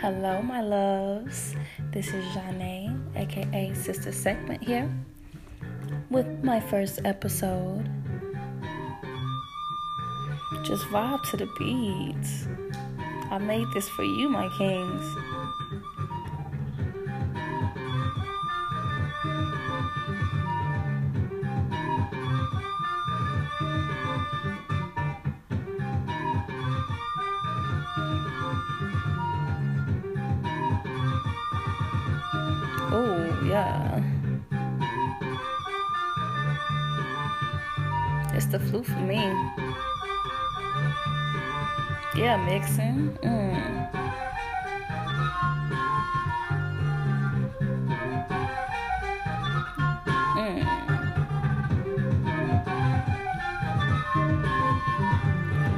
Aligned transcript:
Hello, 0.00 0.40
my 0.40 0.60
loves. 0.60 1.56
This 1.90 2.06
is 2.14 2.24
Janae, 2.26 2.94
aka 3.16 3.74
Sister 3.74 4.12
Segment, 4.12 4.62
here 4.62 4.88
with 6.08 6.44
my 6.44 6.60
first 6.60 7.00
episode. 7.04 7.82
Just 10.62 10.84
vibe 10.94 11.28
to 11.30 11.36
the 11.36 11.48
beats. 11.58 12.46
I 13.32 13.38
made 13.38 13.66
this 13.74 13.88
for 13.88 14.04
you, 14.04 14.28
my 14.28 14.48
kings. 14.56 15.47
Yeah. 33.58 34.02
It's 38.34 38.46
the 38.46 38.58
flu 38.60 38.82
for 38.82 39.00
me. 39.00 39.16
Yeah, 42.16 42.36
mixing. 42.46 43.18
Mm. 43.22 43.90
Mm. 50.36 50.64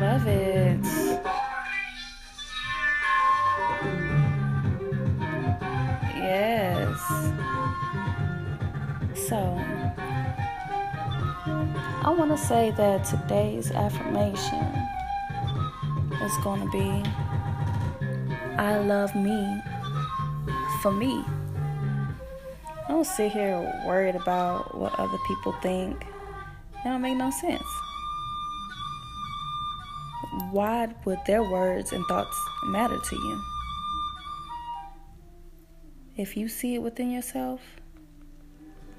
Love 0.01 0.27
it. 0.27 1.00
Say 12.41 12.71
that 12.73 13.05
today's 13.05 13.71
affirmation 13.71 14.65
is 16.23 16.37
going 16.43 16.61
to 16.61 16.71
be 16.71 17.11
I 18.59 18.79
love 18.79 19.15
me 19.15 19.63
for 20.83 20.93
me. 20.93 21.25
I 22.85 22.89
don't 22.89 23.07
sit 23.07 23.33
here 23.33 23.59
worried 23.87 24.17
about 24.17 24.77
what 24.77 24.99
other 24.99 25.17
people 25.27 25.53
think. 25.63 26.01
That 26.83 26.85
don't 26.85 27.01
make 27.01 27.17
no 27.17 27.31
sense. 27.31 27.63
Why 30.51 30.89
would 31.05 31.19
their 31.27 31.43
words 31.43 31.93
and 31.93 32.05
thoughts 32.07 32.37
matter 32.67 32.99
to 32.99 33.17
you? 33.17 33.43
If 36.17 36.37
you 36.37 36.49
see 36.49 36.75
it 36.75 36.83
within 36.83 37.11
yourself, 37.11 37.61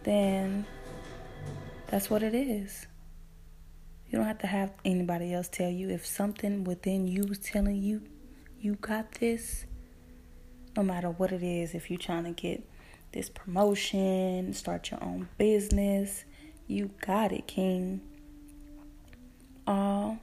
then 0.04 0.66
that's 1.88 2.10
what 2.10 2.24
it 2.24 2.34
is. 2.34 2.88
You 4.12 4.18
don't 4.18 4.28
have 4.28 4.40
to 4.40 4.48
have 4.48 4.74
anybody 4.84 5.34
else 5.34 5.48
tell 5.48 5.70
you. 5.70 5.90
If 5.90 6.06
something 6.06 6.66
within 6.66 7.08
you 7.08 7.24
is 7.24 7.40
telling 7.40 7.82
you, 7.82 8.02
you 8.60 8.76
got 8.76 9.14
this, 9.14 9.66
no 10.76 10.84
matter 10.84 11.10
what 11.10 11.32
it 11.32 11.42
is, 11.42 11.74
if 11.74 11.90
you're 11.90 11.98
trying 11.98 12.26
to 12.26 12.32
get 12.32 12.62
this 13.14 13.30
promotion, 13.30 14.54
start 14.54 14.92
your 14.92 15.02
own 15.02 15.30
business, 15.38 16.26
you 16.68 16.92
got 17.06 17.32
it, 17.32 17.48
King. 17.48 18.02
All 19.66 20.20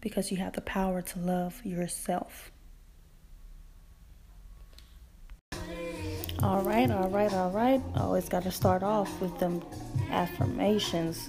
because 0.00 0.30
you 0.30 0.36
have 0.36 0.52
the 0.52 0.60
power 0.60 1.00
to 1.00 1.18
love 1.20 1.64
yourself. 1.64 2.52
All 6.42 6.62
right, 6.62 6.90
all 6.90 7.08
right, 7.08 7.32
all 7.32 7.50
right. 7.50 7.80
Always 7.96 8.28
got 8.28 8.42
to 8.42 8.50
start 8.50 8.82
off 8.82 9.20
with 9.20 9.38
them 9.38 9.62
affirmations. 10.10 11.28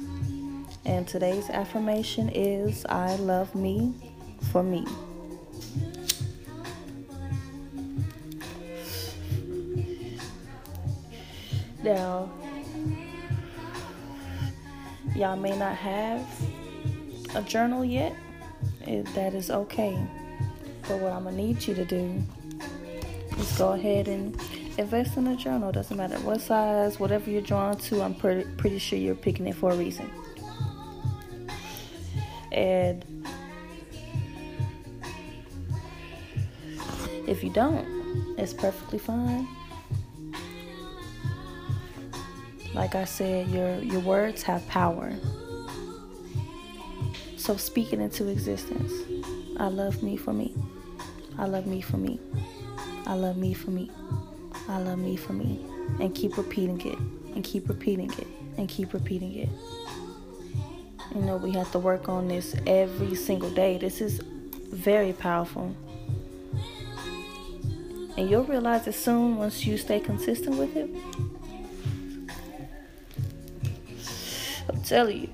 And 0.86 1.08
today's 1.08 1.50
affirmation 1.50 2.30
is 2.30 2.86
I 2.88 3.16
love 3.16 3.56
me 3.56 3.94
for 4.52 4.64
me. 4.64 4.86
Now, 11.84 12.32
y'all 15.16 15.36
may 15.36 15.58
not 15.58 15.76
have 15.76 16.26
a 17.36 17.42
journal 17.42 17.84
yet. 17.84 18.16
It, 18.86 19.06
that 19.16 19.34
is 19.34 19.50
okay. 19.50 19.98
But 20.88 21.00
what 21.00 21.14
I'm 21.14 21.24
going 21.24 21.36
to 21.36 21.42
need 21.42 21.66
you 21.66 21.74
to 21.76 21.86
do 21.86 22.22
is 23.38 23.58
go 23.58 23.74
ahead 23.74 24.08
and 24.08 24.40
invest 24.78 25.18
in 25.18 25.28
a 25.28 25.36
journal. 25.36 25.72
Doesn't 25.72 25.96
matter 25.96 26.18
what 26.20 26.42
size, 26.42 27.00
whatever 27.00 27.30
you're 27.30 27.42
drawn 27.42 27.78
to, 27.78 28.02
I'm 28.02 28.16
pretty, 28.16 28.50
pretty 28.58 28.80
sure 28.80 29.00
you're 29.00 29.16
picking 29.16 29.48
it 29.48 29.56
for 29.56 29.72
a 29.72 29.76
reason. 29.76 30.10
And 32.53 33.06
if 37.28 37.44
you 37.44 37.50
don't, 37.50 37.88
it's 38.38 38.53
perfectly 38.53 39.00
fine. 39.00 39.47
Like 42.74 42.96
I 42.96 43.06
said, 43.06 43.50
your 43.50 43.78
your 43.80 44.02
words 44.02 44.44
have 44.44 44.68
power. 44.68 45.13
So 47.38 47.58
speaking 47.58 48.02
into 48.02 48.28
existence. 48.28 48.94
I 49.59 49.68
love 49.68 50.02
me 50.02 50.18
for 50.18 50.34
me. 50.34 50.56
I 51.38 51.46
love 51.46 51.68
me 51.68 51.81
for 51.81 51.97
me. 51.97 52.19
I 53.06 53.13
love 53.16 53.38
me 53.38 53.53
for 53.53 53.72
me. 53.72 53.92
I 54.68 54.80
love 54.80 54.97
me 54.97 55.16
for 55.16 55.34
me. 55.34 55.59
And 56.00 56.16
keep 56.16 56.38
repeating 56.38 56.81
it. 56.81 56.97
And 57.36 57.44
keep 57.44 57.68
repeating 57.68 58.12
it. 58.12 58.28
And 58.58 58.68
keep 58.68 58.94
repeating 58.94 59.36
it. 59.36 59.50
You 61.16 61.22
know, 61.22 61.38
we 61.38 61.51
have 61.51 61.72
to 61.74 61.79
work 61.79 62.09
on 62.09 62.28
this 62.28 62.56
every 62.66 63.13
single 63.13 63.51
day. 63.51 63.78
This 63.78 64.01
is 64.01 64.19
very 64.72 65.13
powerful. 65.13 65.75
And 68.18 68.28
you'll 68.28 68.46
realize 68.46 68.88
it 68.88 68.96
soon 68.96 69.38
once 69.38 69.63
you 69.63 69.78
stay 69.78 70.00
consistent 70.00 70.57
with 70.57 70.75
it. 70.75 70.90
I'm 74.68 74.81
telling 74.81 75.22
you. 75.22 75.29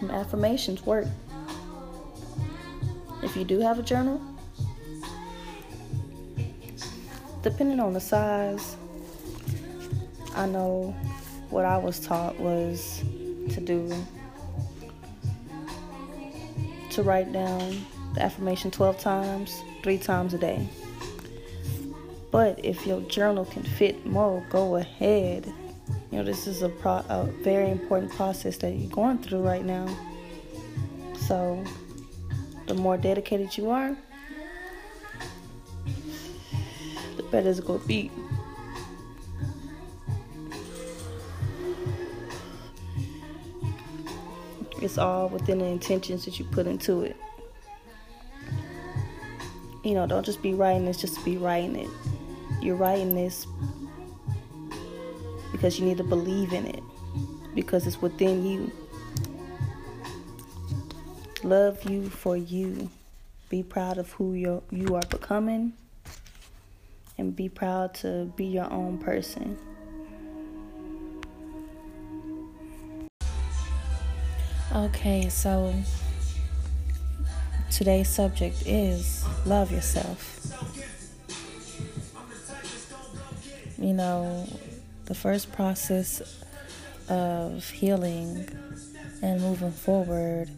Some 0.00 0.10
affirmations 0.10 0.86
work. 0.86 1.08
If 3.22 3.36
you 3.36 3.44
do 3.44 3.60
have 3.60 3.78
a 3.78 3.82
journal, 3.82 4.18
depending 7.42 7.80
on 7.80 7.92
the 7.92 8.00
size, 8.00 8.77
I 10.38 10.46
know 10.46 10.94
what 11.50 11.64
I 11.64 11.76
was 11.78 11.98
taught 11.98 12.38
was 12.38 13.02
to 13.50 13.60
do 13.60 13.92
to 16.90 17.02
write 17.02 17.32
down 17.32 17.84
the 18.14 18.22
affirmation 18.22 18.70
12 18.70 19.00
times, 19.00 19.62
three 19.82 19.98
times 19.98 20.34
a 20.34 20.38
day. 20.38 20.68
But 22.30 22.64
if 22.64 22.86
your 22.86 23.00
journal 23.00 23.46
can 23.46 23.64
fit 23.64 24.06
more, 24.06 24.46
go 24.48 24.76
ahead. 24.76 25.52
You 26.12 26.18
know, 26.18 26.24
this 26.24 26.46
is 26.46 26.62
a, 26.62 26.68
pro- 26.68 27.04
a 27.08 27.28
very 27.42 27.68
important 27.72 28.12
process 28.12 28.58
that 28.58 28.70
you're 28.70 28.90
going 28.92 29.18
through 29.18 29.40
right 29.40 29.64
now. 29.64 29.88
So, 31.26 31.64
the 32.68 32.74
more 32.74 32.96
dedicated 32.96 33.56
you 33.56 33.70
are, 33.70 33.96
the 37.16 37.22
better 37.24 37.50
it's 37.50 37.58
going 37.58 37.80
to 37.80 37.86
be. 37.88 38.12
It's 44.88 44.96
all 44.96 45.28
within 45.28 45.58
the 45.58 45.66
intentions 45.66 46.24
that 46.24 46.38
you 46.38 46.46
put 46.46 46.66
into 46.66 47.02
it. 47.02 47.14
You 49.84 49.92
know, 49.92 50.06
don't 50.06 50.24
just 50.24 50.40
be 50.40 50.54
writing 50.54 50.86
this 50.86 50.96
just 50.96 51.16
to 51.16 51.24
be 51.26 51.36
writing 51.36 51.76
it. 51.76 51.90
You're 52.62 52.74
writing 52.74 53.14
this 53.14 53.46
because 55.52 55.78
you 55.78 55.84
need 55.84 55.98
to 55.98 56.04
believe 56.04 56.54
in 56.54 56.64
it, 56.64 56.82
because 57.54 57.86
it's 57.86 58.00
within 58.00 58.46
you. 58.46 58.72
Love 61.42 61.84
you 61.84 62.08
for 62.08 62.34
you. 62.34 62.88
Be 63.50 63.62
proud 63.62 63.98
of 63.98 64.10
who 64.12 64.32
you 64.32 64.62
you 64.70 64.96
are 64.96 65.06
becoming, 65.10 65.74
and 67.18 67.36
be 67.36 67.50
proud 67.50 67.92
to 67.96 68.32
be 68.36 68.46
your 68.46 68.72
own 68.72 68.96
person. 68.96 69.58
Okay, 74.70 75.30
so 75.30 75.74
today's 77.70 78.10
subject 78.10 78.64
is 78.66 79.24
love 79.46 79.72
yourself. 79.72 80.46
You 83.78 83.94
know, 83.94 84.46
the 85.06 85.14
first 85.14 85.52
process 85.52 86.44
of 87.08 87.64
healing 87.70 88.46
and 89.22 89.40
moving 89.40 89.72
forward 89.72 90.50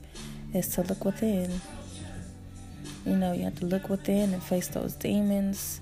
is 0.52 0.66
to 0.74 0.82
look 0.82 1.04
within. 1.04 1.60
You 3.06 3.14
know, 3.14 3.32
you 3.32 3.44
have 3.44 3.60
to 3.60 3.66
look 3.66 3.88
within 3.88 4.34
and 4.34 4.42
face 4.42 4.66
those 4.66 4.94
demons. 4.94 5.80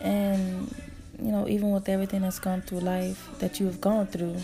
And, 0.00 0.74
you 1.22 1.30
know, 1.30 1.46
even 1.46 1.70
with 1.70 1.88
everything 1.88 2.22
that's 2.22 2.40
gone 2.40 2.62
through 2.62 2.80
life, 2.80 3.28
that 3.38 3.60
you 3.60 3.66
have 3.66 3.80
gone 3.80 4.08
through 4.08 4.38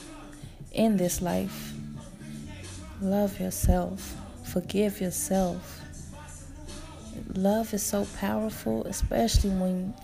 in 0.70 0.96
this 0.96 1.20
life, 1.20 1.69
love 3.00 3.41
yourself, 3.41 4.17
forgive 4.44 5.00
yourself. 5.00 5.81
Love 7.35 7.73
is 7.75 7.82
so 7.82 8.06
powerful, 8.19 8.85
especially 8.85 9.50
when 9.50 9.94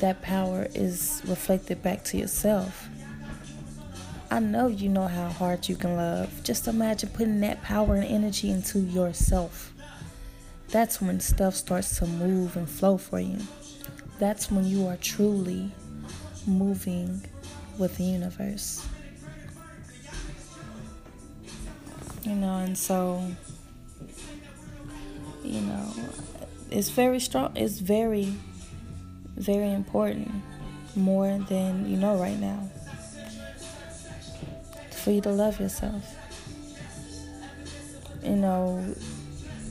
that 0.00 0.22
power 0.22 0.68
is 0.74 1.22
reflected 1.26 1.82
back 1.82 2.04
to 2.04 2.16
yourself. 2.16 2.88
I 4.30 4.40
know 4.40 4.66
you 4.66 4.88
know 4.88 5.06
how 5.06 5.28
hard 5.28 5.68
you 5.68 5.76
can 5.76 5.96
love. 5.96 6.44
Just 6.44 6.68
imagine 6.68 7.08
putting 7.10 7.40
that 7.40 7.62
power 7.62 7.94
and 7.94 8.04
energy 8.04 8.50
into 8.50 8.80
yourself. 8.80 9.72
That's 10.68 11.00
when 11.00 11.18
stuff 11.20 11.54
starts 11.54 11.98
to 11.98 12.06
move 12.06 12.56
and 12.56 12.68
flow 12.68 12.98
for 12.98 13.20
you. 13.20 13.38
That's 14.18 14.50
when 14.50 14.66
you 14.66 14.86
are 14.86 14.98
truly 14.98 15.72
moving 16.46 17.22
with 17.78 17.96
the 17.96 18.04
universe. 18.04 18.86
You 22.28 22.34
know, 22.34 22.58
and 22.58 22.76
so, 22.76 23.24
you 25.42 25.62
know, 25.62 25.94
it's 26.70 26.90
very 26.90 27.20
strong, 27.20 27.56
it's 27.56 27.78
very, 27.78 28.34
very 29.34 29.72
important, 29.72 30.30
more 30.94 31.38
than 31.48 31.88
you 31.88 31.96
know 31.96 32.20
right 32.20 32.38
now 32.38 32.68
for 34.90 35.12
you 35.12 35.22
to 35.22 35.30
love 35.30 35.58
yourself. 35.58 36.04
You 38.22 38.36
know, 38.36 38.94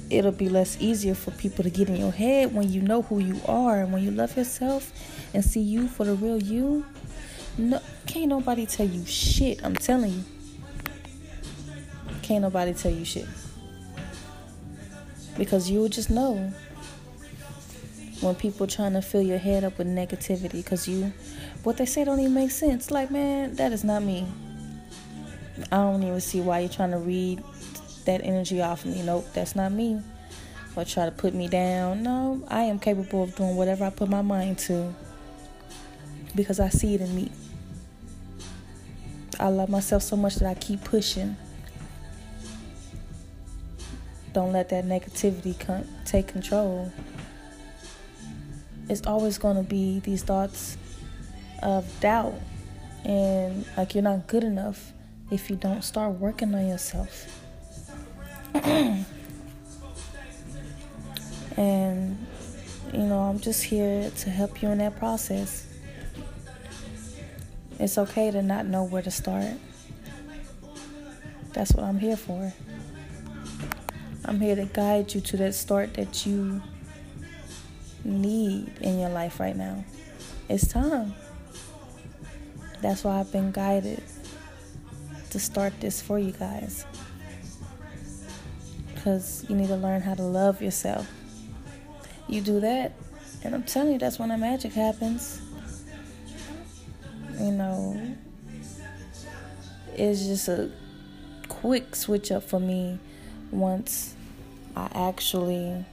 it'll 0.10 0.32
be 0.32 0.50
less 0.50 0.78
easier 0.80 1.14
for 1.14 1.30
people 1.30 1.64
to 1.64 1.70
get 1.70 1.90
in 1.90 1.98
your 1.98 2.12
head 2.12 2.56
when 2.56 2.72
you 2.72 2.82
know 2.82 3.04
who 3.04 3.20
you 3.20 3.40
are 3.46 3.82
and 3.82 3.94
when 3.94 4.02
you 4.02 4.10
love 4.10 4.36
yourself 4.36 4.92
and 5.36 5.46
see 5.46 5.60
you 5.60 5.88
for 5.88 6.06
the 6.06 6.16
real 6.16 6.42
you. 6.42 6.86
No, 7.60 7.80
can't 8.08 8.30
nobody 8.30 8.66
tell 8.66 8.88
you 8.88 9.06
shit. 9.06 9.64
I'm 9.64 9.76
telling 9.76 10.14
you. 10.14 10.24
Can't 12.28 12.42
nobody 12.42 12.74
tell 12.74 12.92
you 12.92 13.06
shit. 13.06 13.28
Because 15.38 15.70
you'll 15.70 15.90
just 15.90 16.10
know 16.10 16.52
when 18.22 18.36
people 18.36 18.68
trying 18.68 18.94
to 18.94 19.02
fill 19.02 19.22
your 19.22 19.38
head 19.38 19.64
up 19.64 19.78
with 19.78 19.88
negativity 19.88 20.54
because 20.54 20.88
you 20.88 21.14
what 21.64 21.78
they 21.78 21.86
say 21.86 22.04
don't 22.04 22.20
even 22.20 22.34
make 22.34 22.50
sense 22.50 22.90
like 22.90 23.12
man 23.12 23.54
that 23.56 23.72
is 23.72 23.84
not 23.84 24.02
me 24.02 24.26
I 25.72 25.78
don't 25.78 26.04
even 26.04 26.20
see 26.20 26.42
why 26.42 26.60
you're 26.60 26.70
trying 26.70 26.92
to 26.92 26.98
read 26.98 27.44
that 28.06 28.22
energy 28.24 28.62
off 28.62 28.86
of 28.86 28.92
me. 28.92 29.04
Nope, 29.04 29.28
that's 29.34 29.56
not 29.56 29.72
me. 29.72 30.02
Or 30.76 30.86
try 30.86 31.06
to 31.06 31.12
put 31.12 31.34
me 31.34 31.48
down. 31.48 32.04
No, 32.04 32.44
I 32.48 32.64
am 32.64 32.80
capable 32.80 33.24
of 33.24 33.36
doing 33.36 33.56
whatever 33.56 33.86
I 33.86 33.90
put 33.90 34.10
my 34.10 34.22
mind 34.22 34.60
to 34.60 34.94
because 36.36 36.60
I 36.60 36.70
see 36.70 36.94
it 36.94 37.02
in 37.02 37.16
me. 37.16 37.32
I 39.40 39.50
love 39.50 39.70
myself 39.70 40.04
so 40.04 40.16
much 40.16 40.36
that 40.36 40.48
I 40.48 40.54
keep 40.54 40.84
pushing. 40.84 41.36
Don't 44.38 44.54
let 44.54 44.70
that 44.70 44.86
negativity 44.86 45.60
con- 45.60 45.88
take 46.06 46.28
control. 46.28 46.92
It's 48.88 49.02
always 49.08 49.40
going 49.40 49.58
to 49.58 49.64
be 49.64 50.00
these 50.02 50.22
thoughts 50.22 50.78
of 51.64 52.00
doubt 52.02 52.36
and 53.04 53.66
like 53.76 53.96
you're 53.96 54.04
not 54.04 54.28
good 54.28 54.44
enough 54.44 54.94
if 55.32 55.50
you 55.50 55.56
don't 55.56 55.84
start 55.84 56.20
working 56.20 56.54
on 56.54 56.68
yourself. 56.68 57.42
and, 58.54 59.08
you 62.94 63.00
know, 63.00 63.22
I'm 63.22 63.40
just 63.40 63.64
here 63.64 64.12
to 64.12 64.30
help 64.30 64.62
you 64.62 64.70
in 64.70 64.78
that 64.78 65.00
process. 65.00 65.66
It's 67.80 67.98
okay 67.98 68.30
to 68.30 68.44
not 68.44 68.68
know 68.68 68.84
where 68.84 69.02
to 69.02 69.10
start. 69.10 69.54
That's 71.54 71.74
what 71.74 71.86
I'm 71.86 71.98
here 71.98 72.18
for. 72.18 72.54
I'm 74.28 74.42
here 74.42 74.58
to 74.58 74.66
guide 74.66 75.14
you 75.14 75.22
to 75.22 75.38
that 75.38 75.56
start 75.56 75.94
that 75.94 76.26
you 76.26 76.62
need 78.04 78.74
in 78.82 79.00
your 79.00 79.08
life 79.08 79.40
right 79.40 79.56
now. 79.56 79.86
It's 80.50 80.68
time. 80.68 81.14
That's 82.82 83.06
why 83.06 83.22
I've 83.22 83.32
been 83.32 83.52
guided 83.52 84.04
to 85.30 85.40
start 85.40 85.80
this 85.80 86.02
for 86.02 86.20
you 86.20 86.34
guys. 86.34 86.86
Because 88.94 89.46
you 89.48 89.56
need 89.56 89.70
to 89.70 89.78
learn 89.78 90.02
how 90.02 90.16
to 90.16 90.24
love 90.24 90.62
yourself. 90.62 91.10
You 92.28 92.42
do 92.42 92.60
that, 92.60 92.92
and 93.46 93.56
I'm 93.56 93.64
telling 93.64 93.94
you, 93.94 94.00
that's 94.00 94.20
when 94.20 94.28
the 94.28 94.38
magic 94.38 94.74
happens. 94.74 95.42
You 97.40 97.52
know, 97.52 98.18
it's 99.96 100.26
just 100.26 100.50
a 100.50 100.70
quick 101.48 101.96
switch 101.96 102.30
up 102.30 102.44
for 102.44 102.60
me 102.60 103.00
once 103.52 104.16
I 104.78 104.90
actually 105.10 105.84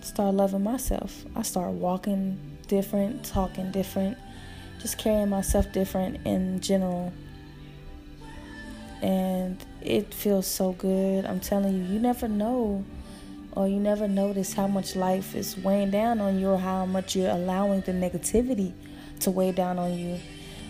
start 0.00 0.36
loving 0.36 0.62
myself. 0.62 1.24
I 1.34 1.42
start 1.42 1.72
walking 1.72 2.38
different, 2.68 3.24
talking 3.24 3.72
different, 3.72 4.16
just 4.80 4.98
carrying 4.98 5.28
myself 5.28 5.72
different 5.72 6.24
in 6.24 6.60
general 6.60 7.12
and 9.02 9.64
it 9.82 10.14
feels 10.14 10.46
so 10.46 10.74
good. 10.74 11.26
I'm 11.26 11.40
telling 11.40 11.74
you, 11.74 11.94
you 11.94 11.98
never 11.98 12.28
know 12.28 12.84
or 13.50 13.66
you 13.66 13.80
never 13.80 14.06
notice 14.06 14.52
how 14.52 14.68
much 14.68 14.94
life 14.94 15.34
is 15.34 15.56
weighing 15.56 15.90
down 15.90 16.20
on 16.20 16.38
you 16.38 16.50
or 16.50 16.58
how 16.58 16.86
much 16.86 17.16
you're 17.16 17.30
allowing 17.30 17.80
the 17.80 17.92
negativity 17.92 18.74
to 19.20 19.32
weigh 19.32 19.50
down 19.50 19.80
on 19.80 19.92
you 19.98 20.20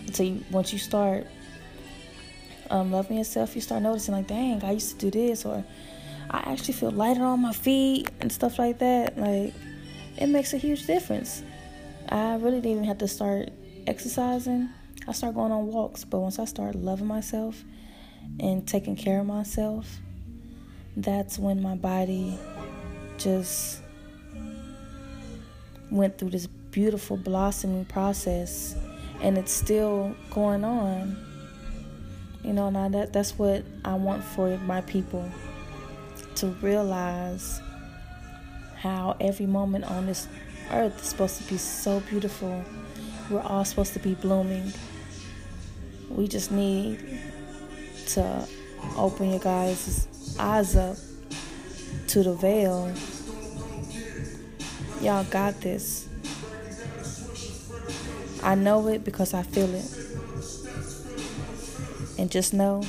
until 0.07 0.25
you, 0.25 0.43
once 0.49 0.73
you 0.73 0.79
start 0.79 1.27
um, 2.71 2.91
loving 2.91 3.17
yourself, 3.17 3.53
you 3.53 3.61
start 3.61 3.83
noticing 3.83 4.15
like, 4.15 4.25
dang, 4.25 4.63
I 4.63 4.71
used 4.71 4.99
to 4.99 5.11
do 5.11 5.11
this 5.11 5.45
or 5.45 5.63
I 6.29 6.51
actually 6.51 6.73
feel 6.73 6.91
lighter 6.91 7.23
on 7.23 7.41
my 7.41 7.53
feet 7.53 8.09
and 8.19 8.31
stuff 8.31 8.59
like 8.59 8.79
that. 8.79 9.17
Like, 9.17 9.53
it 10.17 10.27
makes 10.27 10.53
a 10.53 10.57
huge 10.57 10.85
difference. 10.85 11.43
I 12.09 12.35
really 12.35 12.57
didn't 12.57 12.71
even 12.71 12.83
have 12.85 12.97
to 12.99 13.07
start 13.07 13.49
exercising. 13.85 14.69
I 15.07 15.13
start 15.13 15.35
going 15.35 15.51
on 15.51 15.67
walks, 15.67 16.03
but 16.03 16.19
once 16.19 16.39
I 16.39 16.45
start 16.45 16.75
loving 16.75 17.07
myself 17.07 17.63
and 18.39 18.67
taking 18.67 18.95
care 18.95 19.19
of 19.19 19.25
myself, 19.25 19.87
that's 20.97 21.39
when 21.39 21.61
my 21.61 21.75
body 21.75 22.37
just 23.17 23.81
went 25.91 26.17
through 26.17 26.31
this 26.31 26.47
beautiful 26.47 27.15
blossoming 27.15 27.85
process 27.85 28.75
and 29.21 29.37
it's 29.37 29.53
still 29.53 30.15
going 30.31 30.63
on. 30.63 31.17
You 32.43 32.53
know, 32.53 32.69
now 32.69 32.89
that 32.89 33.13
that's 33.13 33.37
what 33.37 33.63
I 33.85 33.95
want 33.95 34.23
for 34.23 34.57
my 34.59 34.81
people 34.81 35.29
to 36.37 36.47
realize 36.61 37.61
how 38.75 39.15
every 39.19 39.47
moment 39.47 39.85
on 39.85 40.05
this 40.05 40.27
earth 40.71 41.01
is 41.01 41.09
supposed 41.09 41.37
to 41.41 41.43
be 41.49 41.57
so 41.57 41.99
beautiful. 42.01 42.63
We're 43.29 43.41
all 43.41 43.65
supposed 43.65 43.93
to 43.93 43.99
be 43.99 44.13
blooming. 44.13 44.71
We 46.09 46.27
just 46.27 46.51
need 46.51 47.21
to 48.09 48.47
open 48.95 49.31
your 49.31 49.39
guys' 49.39 50.35
eyes 50.39 50.75
up 50.75 50.97
to 52.09 52.23
the 52.23 52.33
veil. 52.33 52.93
Y'all 55.01 55.23
got 55.25 55.59
this. 55.61 56.07
I 58.43 58.53
know 58.55 58.87
it 58.87 59.03
because 59.03 59.33
I 59.33 59.41
feel 59.41 59.73
it. 59.73 59.91
And 62.19 62.31
just 62.31 62.53
know 62.53 62.83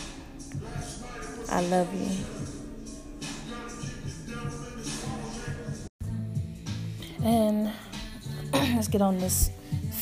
I 1.50 1.62
love 1.62 1.92
you. 1.94 2.37
And 7.22 7.72
let's 8.52 8.88
get 8.88 9.02
on 9.02 9.18
this 9.18 9.50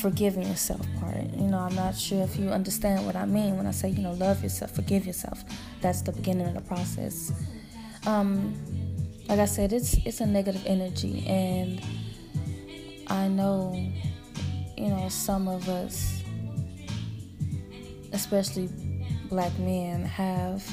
forgiving 0.01 0.47
yourself 0.47 0.87
part. 1.01 1.17
You 1.17 1.49
know, 1.49 1.59
I'm 1.59 1.75
not 1.75 1.97
sure 1.97 2.23
if 2.23 2.37
you 2.37 2.51
understand 2.51 3.07
what 3.07 3.17
I 3.17 3.25
mean 3.25 3.57
when 3.57 3.67
I 3.67 3.71
say, 3.71 3.89
you 3.89 4.03
know, 4.03 4.13
love 4.13 4.43
yourself, 4.43 4.73
forgive 4.73 5.07
yourself. 5.07 5.43
That's 5.81 6.03
the 6.03 6.13
beginning 6.13 6.47
of 6.47 6.55
the 6.55 6.61
process. 6.61 7.33
Um, 8.07 8.55
like 9.29 9.41
I 9.41 9.47
said, 9.47 9.73
it's 9.73 9.95
it's 10.07 10.21
a 10.21 10.27
negative 10.27 10.63
energy, 10.67 11.27
and 11.27 11.81
I 13.09 13.27
know, 13.27 13.75
you 14.77 14.89
know, 14.89 15.09
some 15.09 15.49
of 15.49 15.69
us, 15.69 16.23
especially 18.13 18.69
black 19.29 19.59
men, 19.59 20.05
have 20.05 20.65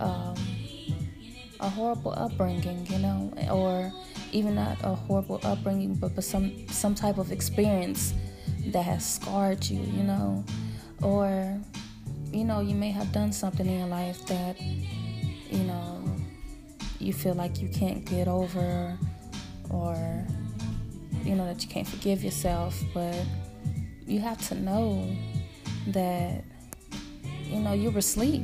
um, 0.00 0.34
a 1.60 1.68
horrible 1.68 2.14
upbringing, 2.16 2.86
you 2.86 2.98
know, 2.98 3.32
or 3.50 3.92
even 4.32 4.54
not 4.54 4.78
a 4.82 4.94
horrible 4.94 5.40
upbringing, 5.42 5.94
but, 5.94 6.14
but 6.14 6.24
some 6.24 6.66
some 6.68 6.94
type 6.94 7.18
of 7.18 7.32
experience 7.32 8.14
that 8.66 8.82
has 8.82 9.14
scarred 9.14 9.64
you, 9.66 9.80
you 9.80 10.02
know, 10.02 10.44
or 11.02 11.58
you 12.32 12.44
know, 12.44 12.60
you 12.60 12.74
may 12.74 12.90
have 12.90 13.12
done 13.12 13.32
something 13.32 13.66
in 13.66 13.78
your 13.78 13.88
life 13.88 14.24
that 14.26 14.60
you 14.60 15.64
know 15.64 16.04
you 16.98 17.12
feel 17.12 17.34
like 17.34 17.60
you 17.60 17.68
can't 17.68 18.04
get 18.04 18.28
over 18.28 18.98
or 19.70 20.26
you 21.24 21.34
know 21.34 21.46
that 21.46 21.62
you 21.62 21.68
can't 21.68 21.86
forgive 21.86 22.24
yourself 22.24 22.82
but 22.92 23.24
you 24.06 24.18
have 24.18 24.40
to 24.48 24.54
know 24.54 25.08
that 25.88 26.42
you 27.44 27.60
know 27.60 27.72
you 27.72 27.90
were 27.90 27.98
asleep. 27.98 28.42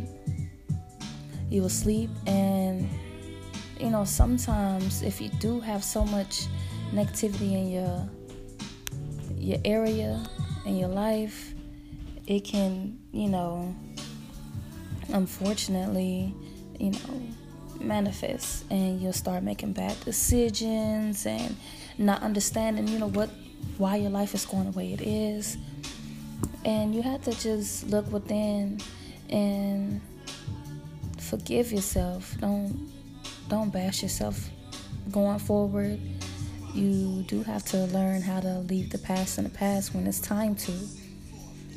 You 1.50 1.62
were 1.62 1.67
asleep 1.67 2.11
and 2.26 2.88
you 3.78 3.90
know 3.90 4.04
sometimes 4.04 5.02
if 5.02 5.21
you 5.21 5.28
do 5.40 5.61
have 5.61 5.83
so 5.83 6.04
much 6.04 6.47
negativity 6.93 7.52
in 7.52 7.71
your 7.71 8.09
your 9.37 9.59
area 9.64 10.25
in 10.64 10.76
your 10.76 10.88
life 10.88 11.54
it 12.26 12.40
can 12.40 12.99
you 13.12 13.28
know 13.28 13.75
unfortunately 15.12 16.35
you 16.78 16.90
know 16.90 17.23
manifest 17.81 18.64
and 18.71 19.00
you'll 19.00 19.12
start 19.12 19.43
making 19.43 19.73
bad 19.73 19.99
decisions 20.04 21.26
and 21.26 21.57
not 21.99 22.23
understanding 22.23 22.88
you 22.88 22.99
know 22.99 23.09
what 23.09 23.28
why 23.78 23.97
your 23.97 24.11
life 24.11 24.35
is 24.35 24.47
going 24.47 24.71
the 24.71 24.76
way 24.76 24.93
it 24.93 25.00
is. 25.00 25.57
And 26.64 26.95
you 26.95 27.02
have 27.02 27.23
to 27.25 27.33
just 27.33 27.88
look 27.88 28.11
within 28.11 28.81
and 29.28 30.00
forgive 31.19 31.73
yourself. 31.73 32.37
Don't 32.40 32.90
don't 33.48 33.70
bash 33.70 34.02
yourself 34.02 34.48
going 35.10 35.38
forward. 35.38 36.00
You 36.74 37.24
do 37.28 37.42
have 37.42 37.64
to 37.66 37.84
learn 37.86 38.22
how 38.22 38.40
to 38.40 38.58
leave 38.60 38.90
the 38.90 38.98
past 38.98 39.38
in 39.38 39.44
the 39.44 39.50
past 39.50 39.94
when 39.94 40.06
it's 40.06 40.20
time 40.20 40.54
to. 40.56 40.72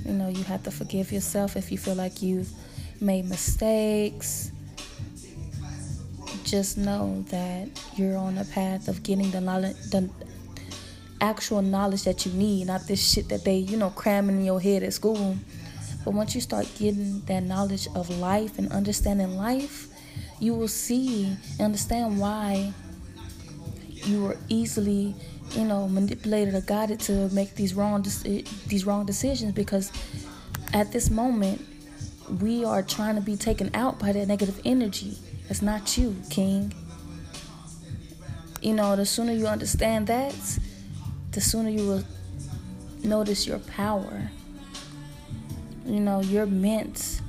You 0.05 0.13
know 0.13 0.29
you 0.29 0.43
have 0.45 0.63
to 0.63 0.71
forgive 0.71 1.12
yourself 1.12 1.55
if 1.55 1.71
you 1.71 1.77
feel 1.77 1.95
like 1.95 2.21
you've 2.21 2.50
made 3.01 3.25
mistakes. 3.25 4.51
Just 6.43 6.77
know 6.77 7.25
that 7.29 7.67
you're 7.95 8.17
on 8.17 8.38
a 8.38 8.45
path 8.45 8.88
of 8.88 9.03
getting 9.03 9.29
the 9.31 9.41
knowledge, 9.41 9.75
the 9.91 10.09
actual 11.19 11.62
knowledge 11.62 12.03
that 12.03 12.25
you 12.25 12.31
need, 12.33 12.67
not 12.67 12.88
this 12.88 13.12
shit 13.12 13.27
that 13.29 13.43
they, 13.43 13.57
you 13.57 13.77
know, 13.77 13.89
cramming 13.89 14.38
in 14.38 14.45
your 14.45 14.62
head 14.62 14.83
at 14.83 14.93
school. 14.93 15.36
But 16.05 16.13
once 16.13 16.36
you 16.36 16.41
start 16.41 16.67
getting 16.77 17.19
that 17.25 17.43
knowledge 17.43 17.88
of 17.95 18.09
life 18.09 18.57
and 18.57 18.71
understanding 18.71 19.36
life, 19.36 19.89
you 20.39 20.53
will 20.53 20.67
see 20.67 21.25
and 21.25 21.62
understand 21.62 22.20
why 22.20 22.74
you 23.94 24.24
were 24.24 24.38
easily, 24.50 25.15
you 25.51 25.65
know, 25.65 25.88
manipulated 25.88 26.53
or 26.53 26.62
guided 26.62 27.00
to 27.01 27.29
make 27.29 27.56
these 27.56 27.74
wrong 27.74 28.01
these 28.67 28.86
wrong 28.86 29.06
decisions 29.06 29.53
because 29.53 29.91
at 30.74 30.91
this 30.91 31.10
moment 31.10 31.65
we 32.41 32.63
are 32.65 32.84
trying 32.84 33.15
to 33.15 33.22
be 33.22 33.36
taken 33.36 33.70
out 33.74 33.98
by 34.00 34.12
that 34.12 34.27
negative 34.27 34.60
energy 34.65 35.17
it's 35.50 35.62
not 35.62 35.98
you, 35.98 36.15
King. 36.29 36.74
You 38.62 38.74
know, 38.74 38.96
the 38.96 39.06
sooner 39.06 39.32
you 39.32 39.48
understand 39.48 40.08
that, 40.08 40.36
the 41.32 41.39
sooner 41.39 41.70
you 41.70 41.88
will 41.88 42.03
notice 43.03 43.48
your 43.48 43.60
power. 43.60 44.29
You 45.86 46.01
know, 46.01 46.20
you're 46.20 46.46
meant 46.46 47.22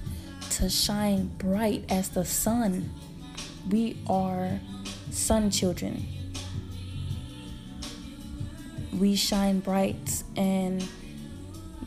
to 0.58 0.68
shine 0.68 1.28
bright 1.38 1.84
as 1.88 2.10
the 2.10 2.24
sun. 2.24 2.90
We 3.68 3.96
are 4.06 4.60
sun 5.10 5.50
children. 5.50 6.06
We 8.98 9.16
shine 9.16 9.60
bright 9.60 10.22
and 10.36 10.86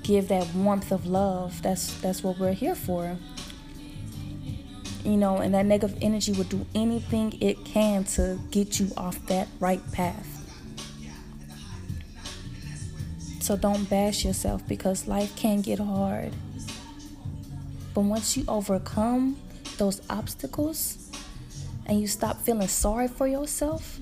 give 0.03 0.27
that 0.29 0.53
warmth 0.53 0.91
of 0.91 1.05
love. 1.05 1.61
That's 1.61 1.99
that's 2.01 2.23
what 2.23 2.39
we're 2.39 2.53
here 2.53 2.75
for 2.75 3.17
you 5.03 5.17
know, 5.17 5.37
and 5.37 5.53
that 5.53 5.65
negative 5.65 5.97
energy 6.01 6.31
will 6.31 6.43
do 6.45 6.65
anything 6.75 7.35
it 7.41 7.63
can 7.65 8.03
to 8.03 8.39
get 8.51 8.79
you 8.79 8.89
off 8.97 9.25
that 9.27 9.47
right 9.59 9.81
path. 9.91 10.27
So 13.39 13.57
don't 13.57 13.89
bash 13.89 14.23
yourself 14.23 14.65
because 14.67 15.07
life 15.07 15.35
can 15.35 15.61
get 15.61 15.79
hard. 15.79 16.33
But 17.93 18.01
once 18.01 18.37
you 18.37 18.45
overcome 18.47 19.37
those 19.77 20.01
obstacles 20.09 21.09
and 21.85 21.99
you 21.99 22.07
stop 22.07 22.37
feeling 22.41 22.67
sorry 22.67 23.07
for 23.07 23.27
yourself 23.27 23.99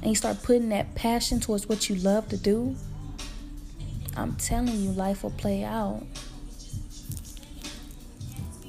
and 0.00 0.10
you 0.10 0.14
start 0.14 0.42
putting 0.42 0.68
that 0.70 0.94
passion 0.94 1.40
towards 1.40 1.68
what 1.68 1.88
you 1.88 1.96
love 1.96 2.28
to 2.28 2.36
do, 2.36 2.74
I'm 4.16 4.34
telling 4.36 4.76
you, 4.80 4.90
life 4.90 5.22
will 5.22 5.30
play 5.30 5.62
out. 5.64 6.04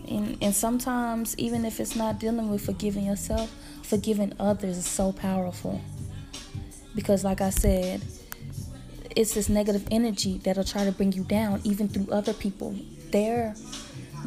And, 0.08 0.38
and 0.42 0.54
sometimes 0.54 1.38
even 1.38 1.66
if 1.66 1.80
it's 1.80 1.96
not 1.96 2.20
dealing 2.20 2.50
with 2.50 2.66
forgiving 2.66 3.06
yourself 3.06 3.54
forgiving 3.84 4.34
others 4.40 4.78
is 4.78 4.86
so 4.86 5.12
powerful. 5.12 5.82
Because 6.96 7.24
like 7.24 7.42
i 7.42 7.50
said 7.50 8.02
it's 9.16 9.34
this 9.34 9.50
negative 9.50 9.88
energy 9.92 10.38
that'll 10.44 10.64
try 10.64 10.86
to 10.86 10.92
bring 10.92 11.12
you 11.12 11.24
down 11.24 11.60
even 11.64 11.88
through 11.88 12.08
other 12.14 12.34
people. 12.34 12.76
They're 13.12 13.56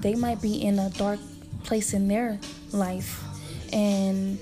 they 0.02 0.14
might 0.14 0.42
be 0.42 0.62
in 0.62 0.78
a 0.78 0.90
dark 0.90 1.18
place 1.64 1.94
in 1.94 2.08
their 2.08 2.38
life 2.72 3.22
and 3.72 4.38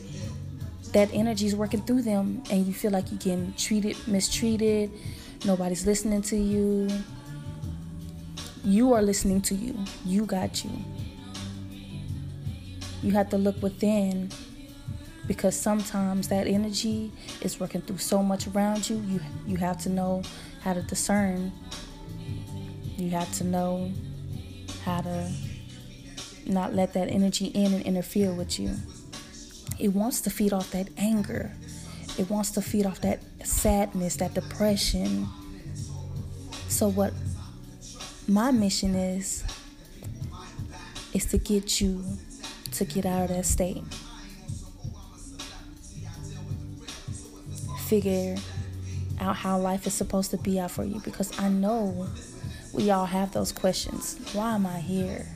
that 0.93 1.09
energy 1.13 1.47
is 1.47 1.55
working 1.55 1.81
through 1.83 2.03
them 2.03 2.43
and 2.51 2.67
you 2.67 2.73
feel 2.73 2.91
like 2.91 3.11
you're 3.11 3.19
getting 3.19 3.55
treated 3.57 3.97
mistreated 4.09 4.91
nobody's 5.45 5.87
listening 5.87 6.23
to 6.23 6.37
you 6.37 6.89
you 8.65 8.93
are 8.93 9.03
listening 9.03 9.41
to 9.41 9.55
you 9.55 9.77
you 10.05 10.27
got 10.27 10.65
you 10.65 10.71
you 13.03 13.13
have 13.13 13.31
to 13.31 13.39
look 13.39 13.63
within 13.63 14.31
because 15.31 15.55
sometimes 15.55 16.27
that 16.27 16.49
energy 16.49 17.13
is 17.41 17.61
working 17.61 17.81
through 17.83 17.99
so 17.99 18.21
much 18.21 18.49
around 18.49 18.91
you. 18.91 18.97
You 18.97 19.21
you 19.47 19.57
have 19.59 19.79
to 19.83 19.89
know 19.89 20.23
how 20.61 20.75
to 20.75 20.83
discern. 20.83 21.53
You 22.97 23.11
have 23.11 23.33
to 23.35 23.45
know 23.45 23.93
how 24.85 25.03
to 25.03 25.31
not 26.51 26.75
let 26.75 26.93
that 26.95 27.09
energy 27.09 27.47
in 27.47 27.73
and 27.73 27.83
interfere 27.85 28.33
with 28.33 28.59
you. 28.59 28.75
It 29.79 29.89
wants 29.89 30.21
to 30.23 30.31
feed 30.31 30.53
off 30.53 30.71
that 30.73 30.89
anger. 30.99 31.53
It 32.19 32.29
wants 32.29 32.51
to 32.53 32.63
feed 32.63 32.87
off 32.87 33.01
that 33.01 33.21
sadness, 33.45 34.17
that 34.17 34.35
depression. 34.35 35.27
So 36.69 36.89
what 36.89 37.13
my 38.29 38.51
mission 38.51 38.95
is 38.95 39.45
is 41.13 41.27
to 41.27 41.39
get 41.39 41.81
you 41.81 42.05
to 42.73 42.85
get 42.85 43.07
out 43.07 43.31
of 43.31 43.37
that 43.37 43.47
state. 43.47 43.83
Figure 47.87 48.37
out 49.19 49.37
how 49.37 49.59
life 49.59 49.87
is 49.87 49.95
supposed 49.95 50.31
to 50.31 50.37
be 50.39 50.61
out 50.61 50.71
for 50.71 50.85
you 50.85 51.01
because 51.01 51.39
I 51.39 51.49
know 51.49 52.09
we 52.73 52.91
all 52.91 53.07
have 53.07 53.33
those 53.33 53.51
questions. 53.51 54.19
Why 54.33 54.55
am 54.55 54.67
I 54.67 54.79
here? 54.79 55.27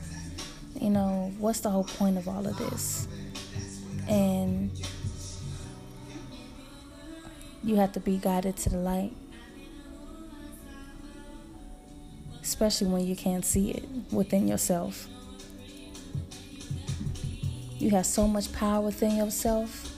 You 0.80 0.90
know, 0.90 1.32
what's 1.38 1.60
the 1.60 1.70
whole 1.70 1.84
point 1.84 2.18
of 2.18 2.28
all 2.28 2.46
of 2.46 2.56
this? 2.58 3.08
And 4.08 4.70
you 7.62 7.76
have 7.76 7.92
to 7.92 8.00
be 8.00 8.18
guided 8.18 8.56
to 8.58 8.70
the 8.70 8.76
light. 8.76 9.12
Especially 12.42 12.88
when 12.88 13.06
you 13.06 13.16
can't 13.16 13.44
see 13.44 13.70
it 13.70 13.84
within 14.12 14.46
yourself. 14.46 15.08
You 17.78 17.90
have 17.90 18.06
so 18.06 18.28
much 18.28 18.52
power 18.52 18.80
within 18.80 19.16
yourself 19.16 19.90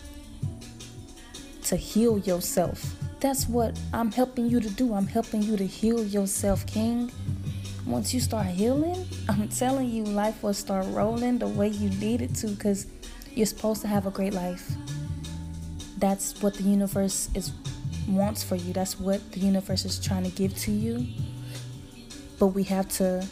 to 1.65 1.77
heal 1.77 2.19
yourself. 2.19 2.95
That's 3.21 3.49
what 3.49 3.79
I'm 3.93 4.13
helping 4.13 4.49
you 4.49 4.61
to 4.61 4.71
do. 4.71 4.95
I'm 4.95 5.07
helping 5.07 5.43
you 5.43 5.57
to 5.57 5.67
heal 5.67 6.05
yourself, 6.05 6.67
King. 6.67 7.11
Once 7.87 8.13
you 8.13 8.21
start 8.21 8.47
healing, 8.47 9.07
I'm 9.29 9.49
telling 9.49 9.89
you, 9.89 10.05
life 10.05 10.43
will 10.43 10.55
start 10.55 10.87
rolling 10.89 11.39
the 11.39 11.49
way 11.49 11.69
you 11.69 11.89
need 11.91 12.21
it 12.21 12.35
to 12.37 12.49
because 12.49 12.87
you're 13.35 13.47
supposed 13.47 13.81
to 13.83 13.89
have 13.89 14.07
a 14.07 14.11
great 14.11 14.33
life. 14.33 14.73
That's 15.99 16.43
what 16.43 16.55
the 16.55 16.65
universe 16.65 17.31
is 17.35 17.53
wants 18.09 18.43
for 18.43 18.57
you. 18.57 18.73
That's 18.73 18.99
what 18.99 19.33
the 19.33 19.41
universe 19.41 19.85
is 19.85 19.99
trying 20.05 20.25
to 20.25 20.31
give 20.31 20.57
to 20.59 20.71
you. 20.71 21.07
But 22.39 22.49
we 22.49 22.65
have 22.65 22.89
to 22.99 23.27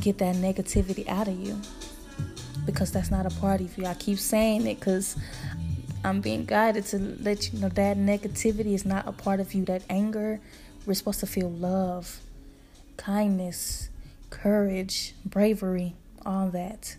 get 0.00 0.18
that 0.18 0.36
negativity 0.36 1.06
out 1.08 1.28
of 1.28 1.38
you 1.38 1.60
because 2.64 2.92
that's 2.92 3.10
not 3.10 3.26
a 3.26 3.40
part 3.40 3.60
of 3.60 3.76
you. 3.78 3.86
I 3.86 3.94
keep 3.94 4.18
saying 4.18 4.66
it 4.66 4.78
because 4.80 5.16
I'm 6.04 6.20
being 6.20 6.44
guided 6.44 6.84
to 6.86 6.98
let 7.20 7.52
you 7.52 7.58
know 7.60 7.68
that 7.70 7.96
negativity 7.96 8.74
is 8.74 8.84
not 8.84 9.06
a 9.06 9.12
part 9.12 9.40
of 9.40 9.54
you. 9.54 9.64
That 9.64 9.82
anger, 9.88 10.40
we're 10.86 10.94
supposed 10.94 11.20
to 11.20 11.26
feel 11.26 11.50
love, 11.50 12.20
kindness, 12.98 13.88
courage, 14.28 15.14
bravery, 15.24 15.94
all 16.26 16.50
that. 16.50 16.96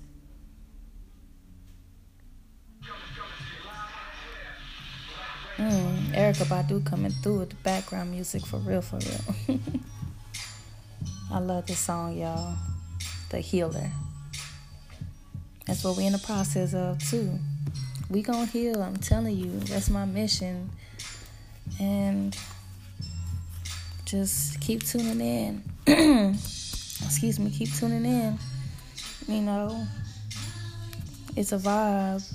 Mm, 5.57 5.97
Erykah 6.13 6.45
Badu 6.45 6.83
coming 6.85 7.11
through 7.11 7.39
with 7.39 7.49
the 7.49 7.55
background 7.57 8.11
music 8.11 8.45
for 8.45 8.57
real, 8.57 8.81
for 8.81 8.97
real. 8.97 9.59
I 11.31 11.39
love 11.39 11.67
this 11.67 11.79
song, 11.79 12.17
y'all. 12.17 12.55
The 13.29 13.39
Healer. 13.39 13.91
That's 15.67 15.83
what 15.83 15.97
we're 15.97 16.07
in 16.07 16.13
the 16.13 16.19
process 16.19 16.73
of 16.73 16.97
too. 17.07 17.37
we 18.09 18.21
gonna 18.21 18.45
heal. 18.45 18.81
I'm 18.81 18.97
telling 18.97 19.37
you, 19.37 19.59
that's 19.59 19.89
my 19.89 20.05
mission. 20.05 20.69
And 21.79 22.35
just 24.09 24.59
keep 24.59 24.83
tuning 24.83 25.21
in. 25.21 25.63
Excuse 27.05 27.39
me, 27.39 27.51
keep 27.51 27.71
tuning 27.75 28.05
in. 28.05 28.39
You 29.27 29.41
know, 29.41 29.85
it's 31.35 31.51
a 31.51 31.57
vibe 31.57 32.27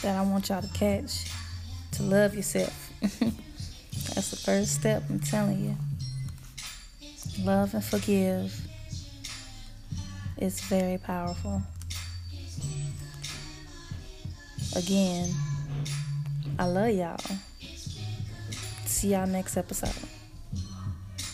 that 0.00 0.16
I 0.16 0.22
want 0.22 0.48
y'all 0.48 0.62
to 0.62 0.68
catch 0.68 1.30
to 1.92 2.02
love 2.04 2.34
yourself. 2.34 2.90
That's 3.00 4.30
the 4.30 4.36
first 4.36 4.72
step, 4.72 5.02
I'm 5.10 5.20
telling 5.20 5.62
you. 5.62 5.76
Love 7.44 7.74
and 7.74 7.84
forgive 7.84 8.58
is 10.38 10.60
very 10.62 10.96
powerful. 10.96 11.60
Again, 14.74 15.34
I 16.58 16.64
love 16.64 16.94
y'all. 16.94 17.20
See 18.86 19.12
y'all 19.12 19.26
next 19.26 19.58
episode. 19.58 20.13